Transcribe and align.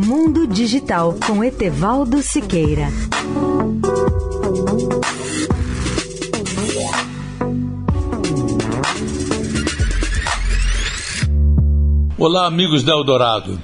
Mundo 0.00 0.46
Digital 0.46 1.16
com 1.26 1.42
Etevaldo 1.42 2.22
Siqueira. 2.22 2.86
Olá, 12.16 12.46
amigos 12.46 12.84
da 12.84 12.92
Eldorado. 12.92 13.60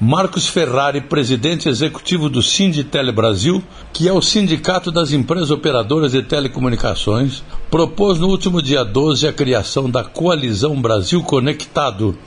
Marcos 0.00 0.48
Ferrari, 0.48 1.00
presidente 1.02 1.68
executivo 1.68 2.28
do 2.28 2.42
Sinditele 2.42 3.12
Brasil, 3.12 3.62
que 3.92 4.08
é 4.08 4.12
o 4.12 4.20
Sindicato 4.20 4.90
das 4.90 5.12
Empresas 5.12 5.52
Operadoras 5.52 6.10
de 6.10 6.22
Telecomunicações, 6.24 7.44
propôs 7.70 8.18
no 8.18 8.26
último 8.26 8.60
dia 8.60 8.84
12 8.84 9.28
a 9.28 9.32
criação 9.32 9.88
da 9.88 10.02
Coalizão 10.02 10.82
Brasil 10.82 11.22
Conectado, 11.22 12.18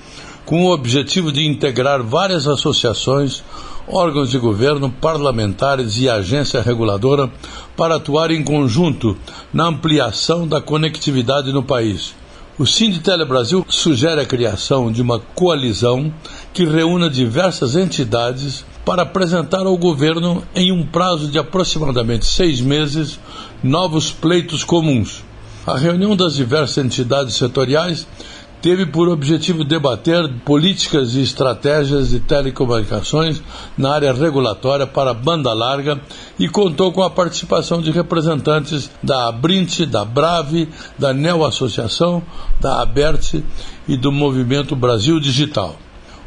com 0.46 0.66
o 0.66 0.74
objetivo 0.74 1.32
de 1.32 1.46
integrar 1.46 2.02
várias 2.04 2.48
associações, 2.48 3.44
órgãos 3.88 4.30
de 4.30 4.38
governo, 4.38 4.90
parlamentares 4.90 5.98
e 5.98 6.10
agência 6.10 6.62
reguladora 6.62 7.32
para 7.76 7.96
atuar 7.96 8.32
em 8.32 8.44
conjunto 8.44 9.18
na 9.54 9.68
ampliação 9.68 10.48
da 10.48 10.62
conectividade 10.62 11.52
no 11.52 11.64
país. 11.64 12.14
O 12.60 12.66
Sinditele 12.66 13.24
Brasil 13.24 13.66
sugere 13.70 14.20
a 14.20 14.26
criação 14.26 14.92
de 14.92 15.02
uma 15.02 15.18
coalizão 15.18 16.14
que 16.54 16.66
reúna 16.66 17.10
diversas 17.10 17.74
entidades 17.74 18.66
para 18.84 19.04
apresentar 19.04 19.66
ao 19.66 19.78
governo, 19.78 20.44
em 20.54 20.72
um 20.72 20.86
prazo 20.86 21.28
de 21.28 21.40
aproximadamente 21.40 22.26
seis 22.26 22.60
meses, 22.60 23.18
novos 23.64 24.12
pleitos 24.12 24.64
comuns. 24.64 25.24
A 25.66 25.78
reunião 25.78 26.18
das 26.18 26.36
diversas 26.36 26.84
entidades 26.84 27.36
setoriais 27.36 28.06
teve 28.62 28.86
por 28.86 29.08
objetivo 29.08 29.64
debater 29.64 30.30
políticas 30.46 31.16
e 31.16 31.22
estratégias 31.22 32.10
de 32.10 32.20
telecomunicações 32.20 33.42
na 33.78 33.94
área 33.94 34.14
regulatória 34.14 34.86
para 34.86 35.14
banda 35.14 35.54
larga 35.54 36.00
e 36.38 36.48
contou 36.48 36.92
com 36.92 37.02
a 37.02 37.10
participação 37.10 37.82
de 37.82 37.92
representantes 37.92 38.90
da 39.02 39.30
Abrinte, 39.30 39.86
da 39.86 40.04
Brave, 40.04 40.68
da 40.98 41.14
Neo 41.14 41.46
Associação, 41.46 42.22
da 42.60 42.82
Aberte 42.82 43.44
e 43.88 43.96
do 43.96 44.12
Movimento 44.12 44.76
Brasil 44.76 45.20
Digital. 45.20 45.76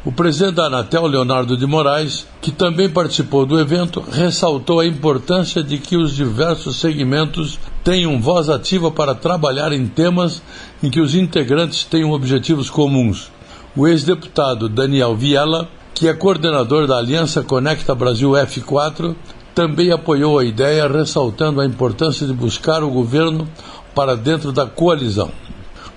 O 0.05 0.11
presidente 0.11 0.55
da 0.55 0.65
Anatel, 0.65 1.07
Leonardo 1.07 1.55
de 1.55 1.65
Moraes, 1.65 2.27
que 2.41 2.51
também 2.51 2.89
participou 2.89 3.45
do 3.45 3.57
evento, 3.57 4.01
ressaltou 4.01 4.81
a 4.81 4.85
importância 4.85 5.63
de 5.63 5.77
que 5.77 5.95
os 5.95 6.13
diversos 6.13 6.75
segmentos 6.81 7.57
tenham 7.83 8.19
voz 8.21 8.49
ativa 8.49 8.89
para 8.89 9.13
trabalhar 9.13 9.71
em 9.71 9.85
temas 9.85 10.41
em 10.81 10.89
que 10.89 11.01
os 11.01 11.13
integrantes 11.13 11.83
tenham 11.83 12.11
objetivos 12.11 12.69
comuns. 12.69 13.31
O 13.75 13.87
ex-deputado 13.87 14.69
Daniel 14.69 15.15
Viela, 15.15 15.67
que 15.93 16.07
é 16.07 16.13
coordenador 16.13 16.87
da 16.87 16.97
Aliança 16.97 17.43
Conecta 17.43 17.93
Brasil 17.93 18.31
F4, 18.31 19.15
também 19.53 19.91
apoiou 19.91 20.39
a 20.39 20.45
ideia, 20.45 20.87
ressaltando 20.87 21.61
a 21.61 21.65
importância 21.65 22.25
de 22.25 22.33
buscar 22.33 22.83
o 22.83 22.89
governo 22.89 23.47
para 23.93 24.15
dentro 24.15 24.51
da 24.51 24.65
coalizão. 24.65 25.29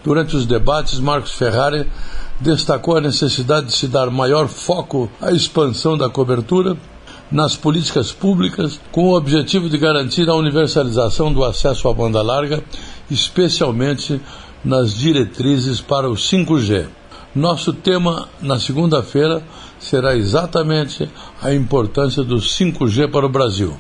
Durante 0.05 0.37
os 0.37 0.47
debates, 0.47 0.99
Marcos 0.99 1.33
Ferrari 1.33 1.87
destacou 2.41 2.97
a 2.97 3.01
necessidade 3.01 3.67
de 3.67 3.73
se 3.73 3.89
dar 3.89 4.11
maior 4.11 4.47
foco 4.47 5.11
à 5.21 5.33
expansão 5.33 5.97
da 5.97 6.09
cobertura 6.09 6.77
nas 7.31 7.57
políticas 7.57 8.13
públicas, 8.13 8.81
com 8.93 9.09
o 9.09 9.17
objetivo 9.17 9.69
de 9.69 9.79
garantir 9.79 10.29
a 10.29 10.35
universalização 10.35 11.33
do 11.33 11.45
acesso 11.45 11.89
à 11.89 11.95
banda 11.95 12.23
larga, 12.23 12.63
especialmente 13.11 14.21
nas 14.65 14.95
diretrizes 14.95 15.81
para 15.81 16.09
o 16.09 16.15
5G. 16.15 16.87
Nosso 17.35 17.73
tema 17.73 18.29
na 18.41 18.59
segunda-feira 18.59 19.43
será 19.79 20.17
exatamente 20.17 21.09
a 21.43 21.53
importância 21.53 22.23
do 22.23 22.37
5G 22.37 23.11
para 23.11 23.27
o 23.27 23.29
Brasil. 23.29 23.77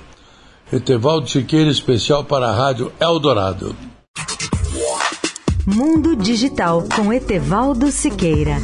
Etevaldo 0.73 1.29
Siqueira, 1.29 1.71
especial 1.71 2.25
para 2.25 2.49
a 2.49 2.55
Rádio 2.55 2.93
Eldorado. 3.01 3.75
Mundo 5.67 6.15
Digital 6.15 6.85
com 6.95 7.13
Etevaldo 7.13 7.91
Siqueira. 7.91 8.57